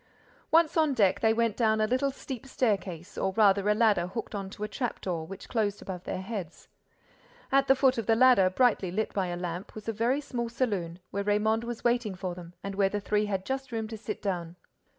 Once 0.49 0.77
on 0.77 0.95
deck, 0.95 1.19
they 1.19 1.31
went 1.31 1.55
down 1.55 1.79
a 1.79 1.85
little 1.85 2.09
steep 2.09 2.47
staircase, 2.47 3.19
or 3.19 3.33
rather 3.33 3.69
a 3.69 3.75
ladder 3.75 4.07
hooked 4.07 4.33
on 4.33 4.49
to 4.49 4.63
a 4.63 4.67
trap 4.67 4.99
door, 4.99 5.27
which 5.27 5.47
closed 5.47 5.79
above 5.79 6.05
their 6.05 6.21
heads. 6.23 6.67
At 7.51 7.67
the 7.67 7.75
foot 7.75 7.99
of 7.99 8.07
the 8.07 8.15
ladder, 8.15 8.49
brightly 8.49 8.89
lit 8.89 9.13
by 9.13 9.27
a 9.27 9.37
lamp, 9.37 9.75
was 9.75 9.87
a 9.87 9.93
very 9.93 10.19
small 10.19 10.49
saloon, 10.49 10.97
where 11.11 11.23
Raymonde 11.23 11.65
was 11.65 11.83
waiting 11.83 12.15
for 12.15 12.33
them 12.33 12.55
and 12.63 12.73
where 12.73 12.89
the 12.89 12.99
three 12.99 13.27
had 13.27 13.45
just 13.45 13.71
room 13.71 13.87
to 13.89 13.95
sit 13.97 14.23
down. 14.23 14.55